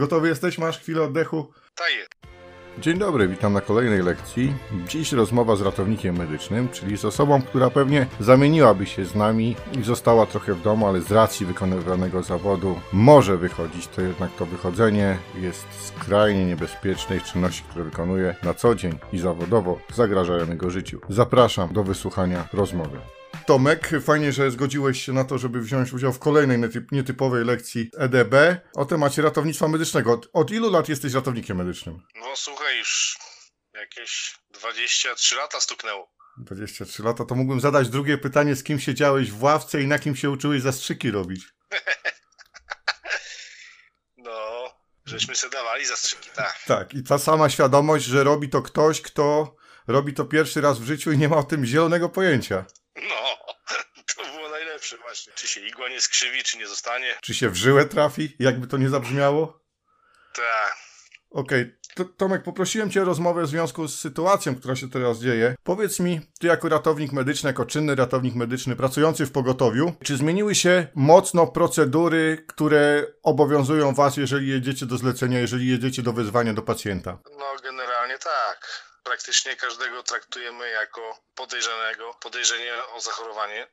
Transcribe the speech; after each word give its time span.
Gotowy 0.00 0.28
jesteś? 0.28 0.58
Masz 0.58 0.78
chwilę 0.78 1.02
oddechu? 1.02 1.52
Tak 1.74 1.88
jest. 1.98 2.08
Dzień 2.78 2.98
dobry, 2.98 3.28
witam 3.28 3.52
na 3.52 3.60
kolejnej 3.60 4.02
lekcji. 4.02 4.52
Dziś 4.88 5.12
rozmowa 5.12 5.56
z 5.56 5.60
ratownikiem 5.60 6.16
medycznym, 6.16 6.68
czyli 6.68 6.96
z 6.96 7.04
osobą, 7.04 7.42
która 7.42 7.70
pewnie 7.70 8.06
zamieniłaby 8.20 8.86
się 8.86 9.04
z 9.04 9.14
nami 9.14 9.56
i 9.80 9.82
została 9.82 10.26
trochę 10.26 10.54
w 10.54 10.62
domu, 10.62 10.86
ale 10.86 11.00
z 11.00 11.12
racji 11.12 11.46
wykonywanego 11.46 12.22
zawodu 12.22 12.80
może 12.92 13.36
wychodzić, 13.36 13.88
to 13.88 14.02
jednak 14.02 14.30
to 14.38 14.46
wychodzenie 14.46 15.18
jest 15.40 15.66
skrajnie 15.86 16.46
niebezpiecznej 16.46 17.20
czynności, 17.20 17.62
które 17.70 17.84
wykonuje 17.84 18.36
na 18.42 18.54
co 18.54 18.74
dzień 18.74 18.98
i 19.12 19.18
zawodowo 19.18 19.80
zagrażają 19.94 20.48
jego 20.48 20.70
życiu. 20.70 21.00
Zapraszam 21.08 21.72
do 21.72 21.84
wysłuchania 21.84 22.48
rozmowy. 22.52 22.98
Tomek, 23.50 23.90
fajnie, 24.04 24.32
że 24.32 24.50
zgodziłeś 24.50 25.02
się 25.04 25.12
na 25.12 25.24
to, 25.24 25.38
żeby 25.38 25.60
wziąć 25.60 25.92
udział 25.92 26.12
w 26.12 26.18
kolejnej 26.18 26.58
nietyp- 26.58 26.92
nietypowej 26.92 27.44
lekcji 27.44 27.90
EDB 27.98 28.34
o 28.74 28.84
temacie 28.84 29.22
ratownictwa 29.22 29.68
medycznego. 29.68 30.12
Od, 30.12 30.28
od 30.32 30.50
ilu 30.50 30.70
lat 30.70 30.88
jesteś 30.88 31.12
ratownikiem 31.12 31.56
medycznym? 31.56 32.02
No 32.14 32.36
słuchaj, 32.36 32.78
już 32.78 33.18
jakieś 33.74 34.38
23 34.50 35.36
lata 35.36 35.60
stuknęło. 35.60 36.12
23 36.38 37.02
lata, 37.02 37.24
to 37.24 37.34
mógłbym 37.34 37.60
zadać 37.60 37.88
drugie 37.88 38.18
pytanie, 38.18 38.56
z 38.56 38.64
kim 38.64 38.80
siedziałeś 38.80 39.30
w 39.32 39.42
ławce 39.42 39.82
i 39.82 39.86
na 39.86 39.98
kim 39.98 40.16
się 40.16 40.30
uczyłeś 40.30 40.62
zastrzyki 40.62 41.10
robić? 41.10 41.44
No, 44.16 44.70
żeśmy 45.04 45.36
se 45.36 45.50
dawali 45.50 45.86
zastrzyki, 45.86 46.30
tak. 46.34 46.62
Tak, 46.66 46.94
i 46.94 47.02
ta 47.02 47.18
sama 47.18 47.50
świadomość, 47.50 48.04
że 48.04 48.24
robi 48.24 48.48
to 48.48 48.62
ktoś, 48.62 49.00
kto 49.00 49.56
robi 49.86 50.14
to 50.14 50.24
pierwszy 50.24 50.60
raz 50.60 50.78
w 50.78 50.84
życiu 50.84 51.12
i 51.12 51.18
nie 51.18 51.28
ma 51.28 51.36
o 51.36 51.42
tym 51.42 51.66
zielonego 51.66 52.08
pojęcia. 52.08 52.64
No, 52.96 53.36
to 54.16 54.24
było 54.24 54.48
najlepsze 54.48 54.96
właśnie. 54.98 55.32
Czy 55.36 55.39
się 55.50 55.60
igła 55.60 55.88
nie 55.88 56.00
skrzywi, 56.00 56.42
czy 56.42 56.58
nie 56.58 56.66
zostanie. 56.66 57.14
Czy 57.22 57.34
się 57.34 57.50
w 57.50 57.54
żyłę 57.56 57.84
trafi, 57.84 58.36
jakby 58.38 58.66
to 58.66 58.76
nie 58.76 58.88
zabrzmiało? 58.88 59.60
Tak. 60.34 60.76
Okej, 61.30 61.74
to- 61.94 62.04
Tomek, 62.04 62.42
poprosiłem 62.42 62.90
Cię 62.90 63.02
o 63.02 63.04
rozmowę 63.04 63.42
w 63.42 63.46
związku 63.48 63.88
z 63.88 63.98
sytuacją, 64.00 64.54
która 64.56 64.76
się 64.76 64.90
teraz 64.90 65.18
dzieje. 65.20 65.54
Powiedz 65.64 66.00
mi, 66.00 66.20
Ty 66.40 66.46
jako 66.46 66.68
ratownik 66.68 67.12
medyczny, 67.12 67.46
jako 67.48 67.66
czynny 67.66 67.94
ratownik 67.94 68.34
medyczny 68.34 68.76
pracujący 68.76 69.26
w 69.26 69.32
pogotowiu, 69.32 69.92
czy 70.04 70.16
zmieniły 70.16 70.54
się 70.54 70.86
mocno 70.94 71.46
procedury, 71.46 72.44
które 72.48 73.06
obowiązują 73.22 73.94
Was, 73.94 74.16
jeżeli 74.16 74.48
jedziecie 74.48 74.86
do 74.86 74.96
zlecenia, 74.96 75.38
jeżeli 75.38 75.68
jedziecie 75.68 76.02
do 76.02 76.12
wezwania 76.12 76.54
do 76.54 76.62
pacjenta? 76.62 77.18
No, 77.38 77.46
generalnie 77.62 78.18
tak. 78.18 78.89
Praktycznie 79.10 79.56
każdego 79.56 80.02
traktujemy 80.02 80.70
jako 80.70 81.00
podejrzanego, 81.34 82.14
podejrzenie 82.22 82.72
o 82.96 83.00
zachorowanie 83.00 83.66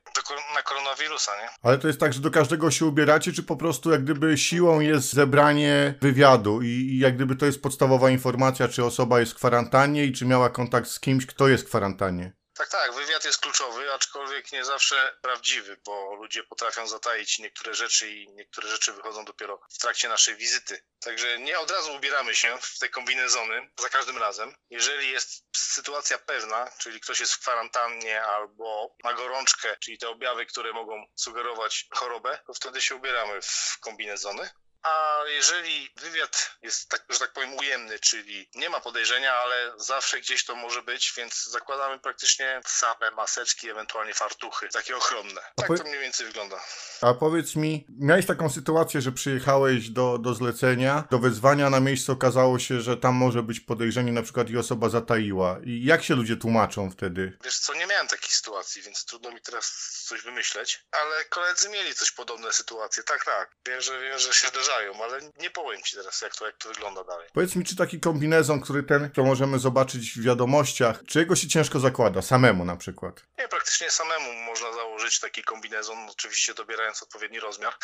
na 0.54 0.62
koronawirusa, 0.62 1.32
nie? 1.42 1.48
Ale 1.62 1.78
to 1.78 1.86
jest 1.86 2.00
tak, 2.00 2.12
że 2.12 2.20
do 2.20 2.30
każdego 2.30 2.70
się 2.70 2.84
ubieracie, 2.84 3.32
czy 3.32 3.42
po 3.42 3.56
prostu 3.56 3.90
jak 3.90 4.04
gdyby 4.04 4.38
siłą 4.38 4.80
jest 4.80 5.12
zebranie 5.12 5.94
wywiadu 6.02 6.62
i, 6.62 6.66
i 6.66 6.98
jak 6.98 7.16
gdyby 7.16 7.36
to 7.36 7.46
jest 7.46 7.62
podstawowa 7.62 8.10
informacja, 8.10 8.68
czy 8.68 8.84
osoba 8.84 9.20
jest 9.20 9.32
w 9.32 9.34
kwarantannie 9.34 10.04
i 10.04 10.12
czy 10.12 10.26
miała 10.26 10.50
kontakt 10.50 10.88
z 10.88 11.00
kimś, 11.00 11.26
kto 11.26 11.48
jest 11.48 11.64
w 11.64 11.68
kwarantannie? 11.68 12.37
Tak, 12.58 12.68
tak, 12.68 12.92
wywiad 12.94 13.24
jest 13.24 13.40
kluczowy, 13.40 13.92
aczkolwiek 13.92 14.52
nie 14.52 14.64
zawsze 14.64 15.16
prawdziwy, 15.22 15.76
bo 15.84 16.14
ludzie 16.14 16.44
potrafią 16.44 16.88
zataić 16.88 17.38
niektóre 17.38 17.74
rzeczy 17.74 18.10
i 18.10 18.28
niektóre 18.28 18.68
rzeczy 18.68 18.92
wychodzą 18.92 19.24
dopiero 19.24 19.60
w 19.70 19.78
trakcie 19.78 20.08
naszej 20.08 20.36
wizyty. 20.36 20.84
Także 21.00 21.38
nie 21.38 21.58
od 21.58 21.70
razu 21.70 21.94
ubieramy 21.94 22.34
się 22.34 22.58
w 22.60 22.78
te 22.78 22.88
kombinezony 22.88 23.70
za 23.80 23.88
każdym 23.88 24.18
razem. 24.18 24.54
Jeżeli 24.70 25.10
jest 25.10 25.44
sytuacja 25.56 26.18
pewna, 26.18 26.70
czyli 26.78 27.00
ktoś 27.00 27.20
jest 27.20 27.32
w 27.32 27.40
kwarantannie 27.40 28.22
albo 28.22 28.96
ma 29.04 29.14
gorączkę, 29.14 29.76
czyli 29.80 29.98
te 29.98 30.08
objawy, 30.08 30.46
które 30.46 30.72
mogą 30.72 31.06
sugerować 31.14 31.86
chorobę, 31.90 32.38
to 32.46 32.54
wtedy 32.54 32.80
się 32.80 32.94
ubieramy 32.94 33.42
w 33.42 33.78
kombinezony. 33.80 34.50
A 34.88 35.18
jeżeli 35.28 35.90
wywiad 35.96 36.56
jest, 36.62 36.88
tak, 36.88 37.04
że 37.08 37.18
tak 37.18 37.32
powiem, 37.32 37.54
ujemny, 37.54 37.98
czyli 37.98 38.48
nie 38.54 38.70
ma 38.70 38.80
podejrzenia, 38.80 39.34
ale 39.34 39.72
zawsze 39.76 40.20
gdzieś 40.20 40.44
to 40.44 40.54
może 40.54 40.82
być, 40.82 41.12
więc 41.16 41.44
zakładamy 41.44 41.98
praktycznie 41.98 42.60
same 42.66 43.10
maseczki, 43.10 43.70
ewentualnie 43.70 44.14
fartuchy, 44.14 44.68
takie 44.68 44.96
ochronne. 44.96 45.40
Tak 45.56 45.66
to 45.66 45.84
mniej 45.84 46.00
więcej 46.00 46.26
wygląda. 46.26 46.60
A 47.00 47.14
powiedz 47.14 47.56
mi, 47.56 47.86
miałeś 47.88 48.26
taką 48.26 48.50
sytuację, 48.50 49.00
że 49.00 49.12
przyjechałeś 49.12 49.88
do, 49.88 50.18
do 50.18 50.34
zlecenia, 50.34 51.04
do 51.10 51.18
wezwania 51.18 51.70
na 51.70 51.80
miejscu 51.80 52.12
okazało 52.12 52.58
się, 52.58 52.80
że 52.80 52.96
tam 52.96 53.14
może 53.14 53.42
być 53.42 53.60
podejrzenie 53.60 54.12
na 54.12 54.22
przykład 54.22 54.50
i 54.50 54.58
osoba 54.58 54.88
zataiła. 54.88 55.58
I 55.64 55.84
jak 55.84 56.04
się 56.04 56.14
ludzie 56.14 56.36
tłumaczą 56.36 56.90
wtedy? 56.90 57.38
Wiesz 57.44 57.58
co, 57.58 57.74
nie 57.74 57.86
miałem 57.86 58.08
takiej 58.08 58.30
sytuacji, 58.30 58.82
więc 58.82 59.04
trudno 59.04 59.30
mi 59.30 59.40
teraz 59.40 59.64
coś 60.06 60.22
wymyśleć, 60.22 60.84
ale 60.90 61.24
koledzy 61.24 61.68
mieli 61.68 61.94
coś 61.94 62.10
podobne 62.10 62.52
sytuacje. 62.52 63.02
Tak, 63.02 63.24
tak. 63.24 63.56
Wiem, 63.66 63.80
że 63.80 64.00
wiem, 64.00 64.18
że 64.18 64.34
się 64.34 64.48
zdarzają, 64.48 64.77
ale 65.04 65.20
nie 65.40 65.50
powiem 65.50 65.82
ci 65.82 65.96
teraz, 65.96 66.20
jak 66.20 66.36
to, 66.36 66.46
jak 66.46 66.56
to 66.56 66.68
wygląda 66.68 67.04
dalej. 67.04 67.28
Powiedz 67.32 67.56
mi, 67.56 67.64
czy 67.64 67.76
taki 67.76 68.00
kombinezon, 68.00 68.60
który 68.60 68.82
ten, 68.82 69.10
to 69.10 69.24
możemy 69.24 69.58
zobaczyć 69.58 70.12
w 70.12 70.22
wiadomościach, 70.22 71.00
czy 71.08 71.18
jego 71.18 71.36
się 71.36 71.48
ciężko 71.48 71.80
zakłada, 71.80 72.22
samemu 72.22 72.64
na 72.64 72.76
przykład? 72.76 73.22
Nie, 73.38 73.48
praktycznie 73.48 73.90
samemu 73.90 74.32
można 74.32 74.72
założyć 74.72 75.20
taki 75.20 75.42
kombinezon, 75.42 76.08
oczywiście 76.10 76.54
dobierając 76.54 77.02
odpowiedni 77.02 77.40
rozmiar, 77.40 77.74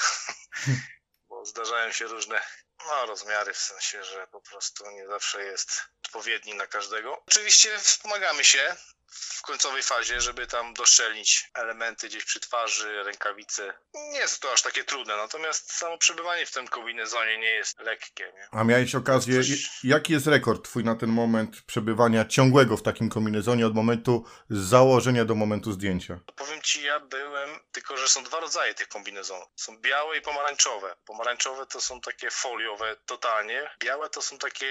bo 1.28 1.44
zdarzają 1.44 1.92
się 1.92 2.06
różne 2.06 2.40
no, 2.86 3.06
rozmiary, 3.06 3.52
w 3.52 3.58
sensie, 3.58 4.04
że 4.04 4.26
po 4.26 4.40
prostu 4.40 4.90
nie 4.90 5.06
zawsze 5.06 5.44
jest 5.44 5.82
odpowiedni 6.18 6.54
na 6.54 6.66
każdego. 6.66 7.22
Oczywiście 7.26 7.78
wspomagamy 7.78 8.44
się 8.44 8.76
w 9.06 9.42
końcowej 9.42 9.82
fazie, 9.82 10.20
żeby 10.20 10.46
tam 10.46 10.74
doszczelnić 10.74 11.50
elementy 11.54 12.08
gdzieś 12.08 12.24
przy 12.24 12.40
twarzy, 12.40 13.02
rękawice. 13.02 13.74
Nie 13.94 14.18
jest 14.18 14.42
to 14.42 14.52
aż 14.52 14.62
takie 14.62 14.84
trudne, 14.84 15.16
natomiast 15.16 15.72
samo 15.72 15.98
przebywanie 15.98 16.46
w 16.46 16.52
tym 16.52 16.68
kombinezonie 16.68 17.38
nie 17.38 17.50
jest 17.50 17.80
lekkie, 17.80 18.32
nie? 18.36 18.48
A 18.52 18.64
miałeś 18.64 18.94
okazję, 18.94 19.36
Coś- 19.36 19.84
jaki 19.84 20.12
jest 20.12 20.26
rekord 20.26 20.64
twój 20.64 20.84
na 20.84 20.94
ten 20.94 21.10
moment 21.10 21.62
przebywania 21.66 22.24
ciągłego 22.24 22.76
w 22.76 22.82
takim 22.82 23.08
kombinezonie 23.10 23.66
od 23.66 23.74
momentu 23.74 24.24
założenia 24.50 25.24
do 25.24 25.34
momentu 25.34 25.72
zdjęcia? 25.72 26.20
Powiem 26.36 26.62
ci, 26.62 26.82
ja 26.82 27.00
byłem, 27.00 27.50
tylko 27.72 27.96
że 27.96 28.08
są 28.08 28.24
dwa 28.24 28.40
rodzaje 28.40 28.74
tych 28.74 28.88
kombinezonów. 28.88 29.48
Są 29.56 29.78
białe 29.78 30.18
i 30.18 30.20
pomarańczowe. 30.20 30.96
Pomarańczowe 31.04 31.66
to 31.66 31.80
są 31.80 32.00
takie 32.00 32.30
foliowe 32.30 32.96
totalnie. 33.06 33.70
Białe 33.78 34.10
to 34.10 34.22
są 34.22 34.38
takie 34.38 34.66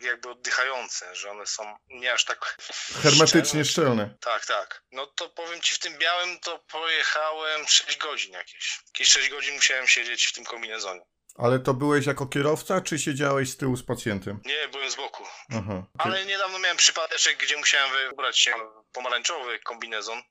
jakby 0.00 0.30
oddychające, 0.30 0.61
że 1.12 1.30
one 1.30 1.46
są 1.46 1.76
nie 1.88 2.12
aż 2.12 2.24
tak 2.24 2.56
Hermetycznie 3.02 3.64
szczelne. 3.64 3.64
szczelne. 3.64 4.14
Tak, 4.20 4.46
tak. 4.46 4.82
No 4.92 5.06
to 5.06 5.28
powiem 5.28 5.60
ci, 5.60 5.74
w 5.74 5.78
tym 5.78 5.98
białym 5.98 6.38
to 6.40 6.58
pojechałem 6.58 7.66
6 7.68 7.98
godzin 7.98 8.32
jakieś. 8.32 8.80
Jakieś 8.86 9.08
6 9.08 9.28
godzin 9.30 9.54
musiałem 9.54 9.88
siedzieć 9.88 10.26
w 10.26 10.32
tym 10.32 10.44
kombinezonie. 10.44 11.00
Ale 11.38 11.58
to 11.58 11.74
byłeś 11.74 12.06
jako 12.06 12.26
kierowca, 12.26 12.80
czy 12.80 12.98
siedziałeś 12.98 13.50
z 13.50 13.56
tyłu 13.56 13.76
z 13.76 13.86
pacjentem? 13.86 14.40
Nie, 14.44 14.68
byłem 14.68 14.90
z 14.90 14.94
boku. 14.96 15.24
Aha. 15.50 15.82
Ale 15.98 16.24
niedawno 16.24 16.58
miałem 16.58 16.76
przypadeczek, 16.76 17.36
gdzie 17.38 17.56
musiałem 17.56 17.90
wybrać 17.92 18.38
się 18.38 18.54
pomarańczowy 18.92 19.58
kombinezon. 19.58 20.22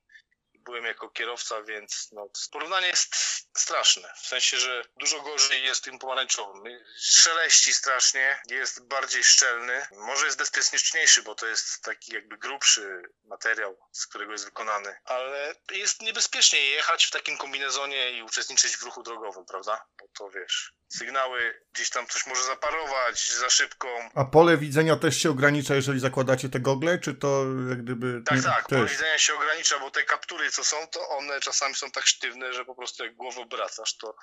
Byłem 0.64 0.84
jako 0.84 1.08
kierowca, 1.08 1.62
więc 1.62 2.08
no, 2.12 2.28
porównanie 2.52 2.86
jest 2.86 3.14
straszne. 3.56 4.12
W 4.22 4.26
sensie, 4.26 4.56
że 4.56 4.84
dużo 4.96 5.20
gorzej 5.20 5.64
jest 5.64 5.84
tym 5.84 5.98
pomarańczowym. 5.98 6.62
Szeleści 6.96 7.74
strasznie, 7.74 8.42
jest 8.50 8.86
bardziej 8.86 9.24
szczelny. 9.24 9.86
Może 9.92 10.26
jest 10.26 10.38
bezpieczniejszy, 10.38 11.22
bo 11.22 11.34
to 11.34 11.46
jest 11.46 11.82
taki 11.82 12.14
jakby 12.14 12.38
grubszy 12.38 13.02
materiał, 13.24 13.78
z 13.92 14.06
którego 14.06 14.32
jest 14.32 14.44
wykonany. 14.44 14.96
Ale 15.04 15.54
jest 15.70 16.02
niebezpiecznie 16.02 16.66
jechać 16.66 17.04
w 17.04 17.10
takim 17.10 17.36
kombinezonie 17.36 18.12
i 18.12 18.22
uczestniczyć 18.22 18.76
w 18.76 18.82
ruchu 18.82 19.02
drogowym, 19.02 19.44
prawda? 19.46 19.84
Bo 20.00 20.08
to 20.18 20.30
wiesz, 20.30 20.72
sygnały, 20.88 21.62
gdzieś 21.72 21.90
tam 21.90 22.06
coś 22.06 22.26
może 22.26 22.44
zaparować 22.44 23.32
za 23.32 23.50
szybko. 23.50 23.88
A 24.14 24.24
pole 24.24 24.56
widzenia 24.56 24.96
też 24.96 25.22
się 25.22 25.30
ogranicza, 25.30 25.74
jeżeli 25.74 26.00
zakładacie 26.00 26.48
te 26.48 26.60
gogle, 26.60 26.98
czy 26.98 27.14
to 27.14 27.44
jak 27.68 27.82
gdyby... 27.82 28.22
Tak, 28.26 28.42
tak, 28.42 28.68
pole 28.68 28.82
też? 28.82 28.90
widzenia 28.92 29.18
się 29.18 29.34
ogranicza, 29.34 29.78
bo 29.78 29.90
te 29.90 30.04
kaptury, 30.04 30.50
co 30.52 30.64
są, 30.64 30.76
to 30.86 31.08
one 31.08 31.40
czasami 31.40 31.74
są 31.74 31.90
tak 31.90 32.06
sztywne, 32.06 32.52
że 32.52 32.64
po 32.64 32.74
prostu 32.74 33.04
jak 33.04 33.16
głowę 33.16 33.40
obracasz, 33.40 33.96
to 33.96 34.14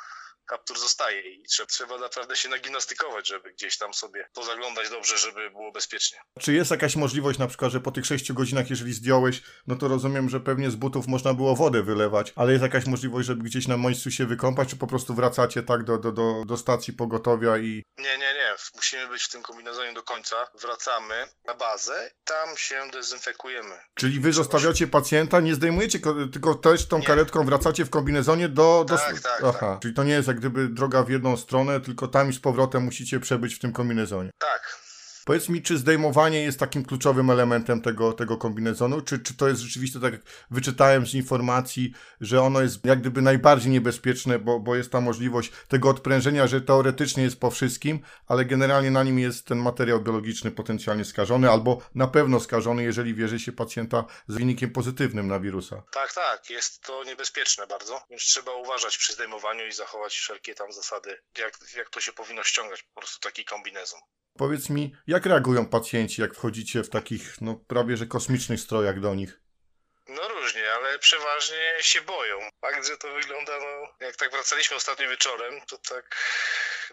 kaptur 0.49 0.79
zostaje 0.79 1.21
i 1.21 1.43
trzeba, 1.43 1.67
trzeba 1.67 1.97
naprawdę 1.97 2.35
się 2.35 2.49
nagimnastykować, 2.49 3.27
żeby 3.27 3.53
gdzieś 3.53 3.77
tam 3.77 3.93
sobie 3.93 4.29
pozaglądać 4.33 4.89
dobrze, 4.89 5.17
żeby 5.17 5.49
było 5.51 5.71
bezpiecznie. 5.71 6.17
Czy 6.39 6.53
jest 6.53 6.71
jakaś 6.71 6.95
możliwość 6.95 7.39
na 7.39 7.47
przykład, 7.47 7.71
że 7.71 7.79
po 7.79 7.91
tych 7.91 8.05
6 8.05 8.33
godzinach, 8.33 8.69
jeżeli 8.69 8.93
zdjąłeś, 8.93 9.41
no 9.67 9.75
to 9.75 9.87
rozumiem, 9.87 10.29
że 10.29 10.39
pewnie 10.39 10.71
z 10.71 10.75
butów 10.75 11.07
można 11.07 11.33
było 11.33 11.55
wodę 11.55 11.83
wylewać, 11.83 12.33
ale 12.35 12.51
jest 12.51 12.63
jakaś 12.63 12.85
możliwość, 12.85 13.27
żeby 13.27 13.43
gdzieś 13.43 13.67
na 13.67 13.77
miejscu 13.77 14.11
się 14.11 14.25
wykąpać, 14.25 14.69
czy 14.69 14.75
po 14.75 14.87
prostu 14.87 15.13
wracacie 15.13 15.63
tak 15.63 15.83
do, 15.83 15.97
do, 15.97 16.11
do, 16.11 16.45
do 16.45 16.57
stacji 16.57 16.93
pogotowia 16.93 17.57
i... 17.57 17.83
Nie, 17.97 18.17
nie, 18.17 18.33
nie, 18.33 18.38
musimy 18.75 19.07
być 19.07 19.23
w 19.23 19.29
tym 19.29 19.43
kombinezonie 19.43 19.93
do 19.93 20.03
końca, 20.03 20.35
wracamy 20.61 21.27
na 21.45 21.53
bazę, 21.53 22.11
tam 22.23 22.57
się 22.57 22.89
dezynfekujemy. 22.93 23.75
Czyli 23.95 24.19
wy 24.19 24.33
zostawiacie 24.33 24.87
pacjenta, 24.87 25.39
nie 25.39 25.55
zdejmujecie, 25.55 25.99
ko- 25.99 26.15
tylko 26.33 26.55
też 26.55 26.87
tą 26.87 26.99
Nie. 26.99 27.05
karetką 27.05 27.45
wracacie 27.45 27.85
w 27.85 27.89
kombinezonie 27.89 28.49
do... 28.49 28.85
do... 28.87 28.97
Tak, 28.97 29.19
tak, 29.21 29.43
Aha, 29.43 29.79
czyli 29.81 29.93
to 29.93 30.03
nie 30.03 30.13
jest 30.13 30.27
jak 30.27 30.37
gdyby 30.39 30.67
droga 30.67 31.03
w 31.03 31.09
jedną 31.09 31.37
stronę, 31.37 31.81
tylko 31.81 32.07
tam 32.07 32.29
i 32.29 32.33
z 32.33 32.39
powrotem 32.39 32.83
musicie 32.83 33.19
przebyć 33.19 33.55
w 33.55 33.59
tym 33.59 33.73
kombinezonie. 33.73 34.31
Tak, 34.37 34.79
Powiedz 35.29 35.49
mi, 35.49 35.61
czy 35.61 35.77
zdejmowanie 35.77 36.41
jest 36.43 36.59
takim 36.59 36.85
kluczowym 36.85 37.29
elementem 37.29 37.81
tego, 37.81 38.13
tego 38.13 38.37
kombinezonu, 38.37 39.01
czy, 39.01 39.19
czy 39.19 39.37
to 39.37 39.47
jest 39.47 39.61
rzeczywiście, 39.61 39.99
tak 39.99 40.13
jak 40.13 40.21
wyczytałem 40.51 41.07
z 41.07 41.13
informacji, 41.13 41.93
że 42.21 42.41
ono 42.41 42.61
jest 42.61 42.85
jak 42.85 42.99
gdyby 42.99 43.21
najbardziej 43.21 43.71
niebezpieczne, 43.71 44.39
bo, 44.39 44.59
bo 44.59 44.75
jest 44.75 44.91
ta 44.91 45.01
możliwość 45.01 45.51
tego 45.67 45.89
odprężenia, 45.89 46.47
że 46.47 46.61
teoretycznie 46.61 47.23
jest 47.23 47.39
po 47.39 47.51
wszystkim, 47.51 47.99
ale 48.27 48.45
generalnie 48.45 48.91
na 48.91 49.03
nim 49.03 49.19
jest 49.19 49.45
ten 49.45 49.57
materiał 49.57 50.01
biologiczny 50.01 50.51
potencjalnie 50.51 51.05
skażony, 51.05 51.51
albo 51.51 51.81
na 51.95 52.07
pewno 52.07 52.39
skażony, 52.39 52.83
jeżeli 52.83 53.13
wierzy 53.13 53.39
się 53.39 53.51
pacjenta 53.51 54.05
z 54.27 54.35
wynikiem 54.35 54.71
pozytywnym 54.71 55.27
na 55.27 55.39
wirusa. 55.39 55.83
Tak, 55.91 56.13
tak, 56.13 56.49
jest 56.49 56.81
to 56.81 57.03
niebezpieczne 57.03 57.67
bardzo, 57.67 58.01
więc 58.09 58.21
trzeba 58.21 58.53
uważać 58.53 58.97
przy 58.97 59.13
zdejmowaniu 59.13 59.67
i 59.67 59.71
zachować 59.71 60.13
wszelkie 60.13 60.55
tam 60.55 60.71
zasady, 60.71 61.17
jak, 61.39 61.53
jak 61.77 61.89
to 61.89 62.01
się 62.01 62.13
powinno 62.13 62.43
ściągać, 62.43 62.83
po 62.83 63.01
prostu 63.01 63.19
taki 63.19 63.45
kombinezon. 63.45 63.99
Powiedz 64.39 64.69
mi, 64.69 64.95
jak 65.07 65.18
reagują 65.25 65.65
pacjenci, 65.65 66.21
jak 66.21 66.33
wchodzicie 66.33 66.83
w 66.83 66.89
takich, 66.89 67.41
no 67.41 67.55
prawie 67.55 67.97
że 67.97 68.05
kosmicznych 68.05 68.59
strojach 68.59 68.99
do 68.99 69.15
nich? 69.15 69.39
No 70.07 70.27
różnie, 70.27 70.73
ale 70.73 70.99
przeważnie 70.99 71.73
się 71.79 72.01
boją. 72.01 72.39
Że 72.87 72.97
to 72.97 73.13
wygląda, 73.13 73.51
no, 73.59 74.05
jak 74.05 74.15
tak 74.15 74.31
wracaliśmy 74.31 74.77
ostatnio 74.77 75.09
wieczorem, 75.09 75.61
to 75.67 75.77
tak 75.77 76.15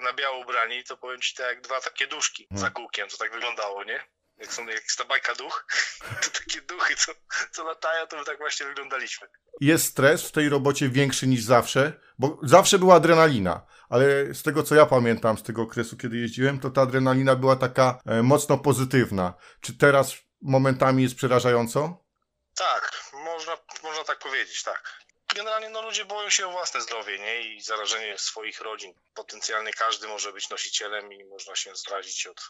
na 0.02 0.12
biało 0.12 0.38
ubrani, 0.38 0.84
to 0.84 0.96
powiem 0.96 1.20
ci 1.20 1.34
tak 1.34 1.46
jak 1.46 1.60
dwa 1.60 1.80
takie 1.80 2.06
duszki 2.06 2.46
za 2.50 2.70
kółkiem, 2.70 3.08
to 3.08 3.16
tak 3.16 3.32
wyglądało, 3.32 3.84
nie? 3.84 4.00
Jak 4.38 4.52
są, 4.52 4.66
jak 4.66 4.82
jest 4.82 4.98
ta 4.98 5.04
bajka 5.04 5.34
duch, 5.34 5.66
to 6.22 6.30
takie 6.30 6.60
duchy, 6.60 6.96
co, 6.96 7.12
co 7.50 7.64
latają, 7.64 8.06
to 8.06 8.16
my 8.16 8.24
tak 8.24 8.38
właśnie 8.38 8.66
wyglądaliśmy. 8.66 9.28
Jest 9.60 9.86
stres 9.86 10.28
w 10.28 10.32
tej 10.32 10.48
robocie 10.48 10.88
większy 10.88 11.26
niż 11.26 11.42
zawsze, 11.42 11.92
bo 12.18 12.38
zawsze 12.42 12.78
była 12.78 12.94
adrenalina, 12.94 13.66
ale 13.88 14.34
z 14.34 14.42
tego 14.42 14.62
co 14.62 14.74
ja 14.74 14.86
pamiętam 14.86 15.38
z 15.38 15.42
tego 15.42 15.62
okresu, 15.62 15.96
kiedy 15.96 16.16
jeździłem, 16.16 16.60
to 16.60 16.70
ta 16.70 16.82
adrenalina 16.82 17.36
była 17.36 17.56
taka 17.56 17.98
e, 18.06 18.22
mocno 18.22 18.58
pozytywna. 18.58 19.34
Czy 19.60 19.78
teraz 19.78 20.14
momentami 20.42 21.02
jest 21.02 21.14
przerażająco? 21.14 22.04
Tak, 22.54 23.10
można, 23.12 23.56
można 23.82 24.04
tak 24.04 24.18
powiedzieć, 24.18 24.62
tak. 24.62 25.06
Generalnie 25.34 25.70
no, 25.70 25.82
ludzie 25.82 26.04
boją 26.04 26.30
się 26.30 26.46
o 26.46 26.50
własne 26.50 26.80
zdrowie 26.80 27.18
nie? 27.18 27.40
i 27.40 27.60
zarażenie 27.60 28.18
swoich 28.18 28.60
rodzin. 28.60 28.94
Potencjalnie 29.14 29.72
każdy 29.72 30.08
może 30.08 30.32
być 30.32 30.50
nosicielem 30.50 31.12
i 31.12 31.24
można 31.24 31.56
się 31.56 31.76
zrazić 31.76 32.26
od 32.26 32.40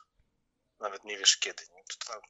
nawet 0.81 1.05
nie 1.05 1.19
wiesz 1.19 1.37
kiedy. 1.37 1.63
Nie? 1.75 1.83
To, 1.89 2.13
to, 2.13 2.21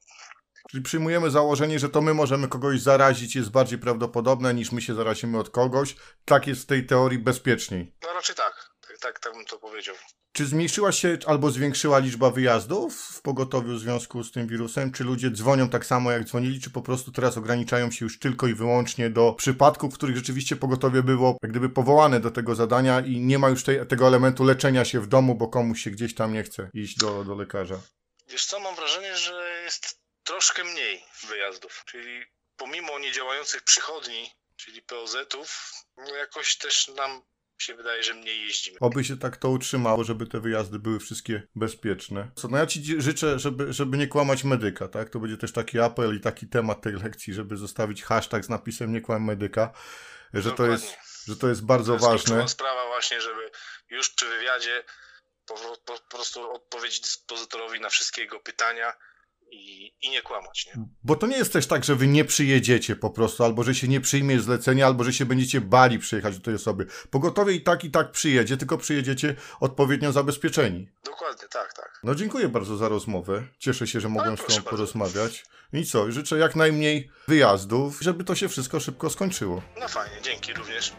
Czyli 0.71 0.83
przyjmujemy 0.83 1.31
założenie, 1.31 1.79
że 1.79 1.89
to 1.89 2.01
my 2.01 2.13
możemy 2.13 2.47
kogoś 2.47 2.81
zarazić, 2.81 3.35
jest 3.35 3.49
bardziej 3.49 3.79
prawdopodobne 3.79 4.53
niż 4.53 4.71
my 4.71 4.81
się 4.81 4.95
zarazimy 4.95 5.39
od 5.39 5.49
kogoś. 5.49 5.95
Tak 6.25 6.47
jest 6.47 6.63
w 6.63 6.65
tej 6.65 6.85
teorii 6.85 7.19
bezpieczniej. 7.19 7.93
no 8.01 8.13
raczej 8.13 8.35
tak. 8.35 8.69
Tak, 8.99 9.13
tak, 9.13 9.19
tak 9.19 9.33
bym 9.33 9.45
to 9.45 9.59
powiedział. 9.59 9.95
Czy 10.31 10.45
zmniejszyła 10.45 10.91
się 10.91 11.17
albo 11.25 11.51
zwiększyła 11.51 11.99
liczba 11.99 12.31
wyjazdów 12.31 12.95
w 12.95 13.21
pogotowiu 13.21 13.73
w 13.73 13.79
związku 13.79 14.23
z 14.23 14.31
tym 14.31 14.47
wirusem? 14.47 14.91
Czy 14.91 15.03
ludzie 15.03 15.31
dzwonią 15.31 15.69
tak 15.69 15.85
samo 15.85 16.11
jak 16.11 16.23
dzwonili, 16.23 16.61
czy 16.61 16.69
po 16.69 16.81
prostu 16.81 17.11
teraz 17.11 17.37
ograniczają 17.37 17.91
się 17.91 18.05
już 18.05 18.19
tylko 18.19 18.47
i 18.47 18.53
wyłącznie 18.53 19.09
do 19.09 19.33
przypadków, 19.33 19.93
w 19.93 19.97
których 19.97 20.15
rzeczywiście 20.15 20.55
pogotowie 20.55 21.03
było 21.03 21.37
jak 21.43 21.51
gdyby 21.51 21.69
powołane 21.69 22.19
do 22.19 22.31
tego 22.31 22.55
zadania 22.55 22.99
i 22.99 23.19
nie 23.19 23.39
ma 23.39 23.49
już 23.49 23.63
tej, 23.63 23.87
tego 23.87 24.07
elementu 24.07 24.43
leczenia 24.43 24.85
się 24.85 24.99
w 24.99 25.07
domu, 25.07 25.35
bo 25.35 25.47
komuś 25.47 25.83
się 25.83 25.91
gdzieś 25.91 26.15
tam 26.15 26.33
nie 26.33 26.43
chce 26.43 26.69
iść 26.73 26.97
do, 26.97 27.23
do 27.23 27.35
lekarza? 27.35 27.79
Wiesz 28.27 28.45
co, 28.45 28.59
mam 28.59 28.75
wrażenie, 28.75 29.17
że 29.17 29.61
jest 29.63 29.99
troszkę 30.23 30.63
mniej 30.63 31.03
wyjazdów. 31.27 31.83
Czyli 31.85 32.23
pomimo 32.57 32.99
niedziałających 32.99 33.63
przychodni, 33.63 34.31
czyli 34.55 34.81
POZ-ów, 34.81 35.71
no 35.97 36.15
jakoś 36.15 36.57
też 36.57 36.87
nam 36.87 37.21
się 37.61 37.75
wydaje, 37.75 38.03
że 38.03 38.13
mniej 38.13 38.41
jeździmy. 38.41 38.77
Oby 38.79 39.03
się 39.03 39.17
tak 39.17 39.37
to 39.37 39.49
utrzymało, 39.49 40.03
żeby 40.03 40.27
te 40.27 40.39
wyjazdy 40.39 40.79
były 40.79 40.99
wszystkie 40.99 41.43
bezpieczne. 41.55 42.31
Co, 42.35 42.47
no 42.47 42.57
ja 42.57 42.65
ci 42.65 43.01
życzę, 43.01 43.39
żeby, 43.39 43.73
żeby 43.73 43.97
nie 43.97 44.07
kłamać 44.07 44.43
medyka, 44.43 44.87
tak? 44.87 45.09
To 45.09 45.19
będzie 45.19 45.37
też 45.37 45.53
taki 45.53 45.79
apel 45.79 46.15
i 46.17 46.19
taki 46.19 46.47
temat 46.47 46.81
tej 46.81 46.93
lekcji, 46.93 47.33
żeby 47.33 47.57
zostawić 47.57 48.03
hashtag 48.03 48.45
z 48.45 48.49
napisem 48.49 48.91
nie 48.93 49.01
kłam 49.01 49.23
medyka, 49.25 49.73
że 50.33 50.51
to 50.51 50.65
jest, 50.65 50.97
że 51.27 51.35
to 51.35 51.49
jest 51.49 51.65
bardzo 51.65 51.97
To 51.97 52.13
jest 52.13 52.27
ważne. 52.27 52.47
sprawa 52.47 52.85
właśnie, 52.87 53.21
żeby 53.21 53.51
już 53.89 54.09
przy 54.09 54.25
wywiadzie 54.29 54.83
po, 55.45 55.53
po, 55.85 55.93
po 55.93 56.15
prostu 56.17 56.51
odpowiedzieć 56.51 57.01
dyspozytorowi 57.01 57.79
na 57.81 57.89
wszystkie 57.89 58.21
jego 58.21 58.39
pytania 58.39 58.93
i, 59.51 59.93
i 60.01 60.09
nie 60.09 60.21
kłamać, 60.21 60.65
nie? 60.65 60.85
Bo 61.03 61.15
to 61.15 61.27
nie 61.27 61.37
jest 61.37 61.53
też 61.53 61.67
tak, 61.67 61.83
że 61.83 61.95
wy 61.95 62.07
nie 62.07 62.25
przyjedziecie 62.25 62.95
po 62.95 63.09
prostu, 63.09 63.43
albo 63.43 63.63
że 63.63 63.75
się 63.75 63.87
nie 63.87 64.01
przyjmie 64.01 64.39
zlecenia, 64.39 64.85
albo 64.85 65.03
że 65.03 65.13
się 65.13 65.25
będziecie 65.25 65.61
bali 65.61 65.99
przyjechać 65.99 66.37
do 66.37 66.43
tej 66.43 66.55
osoby. 66.55 66.85
Pogotowie 67.09 67.53
i 67.53 67.61
tak 67.61 67.83
i 67.83 67.91
tak 67.91 68.11
przyjedzie, 68.11 68.57
tylko 68.57 68.77
przyjedziecie 68.77 69.35
odpowiednio 69.59 70.11
zabezpieczeni. 70.11 70.89
Dokładnie, 71.05 71.47
tak, 71.51 71.73
tak. 71.73 71.99
No 72.03 72.15
dziękuję 72.15 72.49
bardzo 72.49 72.77
za 72.77 72.89
rozmowę. 72.89 73.43
Cieszę 73.59 73.87
się, 73.87 73.99
że 73.99 74.09
mogłem 74.09 74.37
z 74.37 74.39
proszę 74.39 74.57
tobą 74.57 74.69
porozmawiać. 74.69 75.45
I 75.73 75.85
co, 75.85 76.11
życzę 76.11 76.37
jak 76.37 76.55
najmniej 76.55 77.09
wyjazdów, 77.27 77.99
żeby 78.01 78.23
to 78.23 78.35
się 78.35 78.49
wszystko 78.49 78.79
szybko 78.79 79.09
skończyło. 79.09 79.61
No 79.79 79.87
fajnie, 79.87 80.15
dzięki 80.21 80.53
również. 80.53 80.93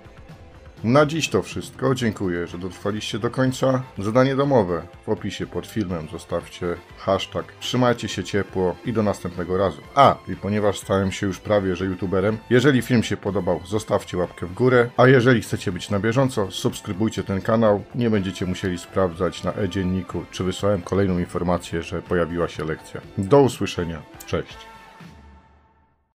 Na 0.85 1.07
dziś 1.07 1.29
to 1.29 1.43
wszystko. 1.43 1.95
Dziękuję, 1.95 2.47
że 2.47 2.59
dotrwaliście 2.59 3.19
do 3.19 3.31
końca. 3.31 3.83
Zadanie 3.99 4.37
domowe 4.37 4.83
w 5.07 5.09
opisie 5.09 5.47
pod 5.47 5.67
filmem 5.67 6.09
zostawcie 6.13 6.75
hashtag. 6.99 7.53
Trzymajcie 7.61 8.09
się 8.09 8.25
ciepło 8.25 8.77
i 8.85 8.93
do 8.93 9.03
następnego 9.03 9.59
razu. 9.59 9.81
A, 9.95 10.17
i 10.29 10.37
ponieważ 10.37 10.79
stałem 10.79 11.13
się 11.13 11.27
już 11.27 11.39
prawie 11.39 11.77
że 11.77 11.85
youtuberem, 11.85 12.39
jeżeli 12.51 12.83
film 12.83 13.03
się 13.03 13.17
podobał, 13.17 13.61
zostawcie 13.67 14.17
łapkę 14.17 14.47
w 14.47 14.55
górę, 14.55 14.91
a 14.97 15.09
jeżeli 15.09 15.43
chcecie 15.43 15.73
być 15.73 15.91
na 15.91 16.01
bieżąco, 16.01 16.51
subskrybujcie 16.51 17.25
ten 17.25 17.41
kanał. 17.41 17.85
Nie 17.95 18.11
będziecie 18.11 18.47
musieli 18.47 18.79
sprawdzać 18.79 19.45
na 19.45 19.53
e-dzienniku, 19.53 20.25
czy 20.31 20.45
wysłałem 20.45 20.83
kolejną 20.83 21.19
informację, 21.19 21.83
że 21.83 22.03
pojawiła 22.03 22.49
się 22.49 22.65
lekcja. 22.65 23.01
Do 23.19 23.41
usłyszenia. 23.41 24.03
Cześć. 24.27 24.78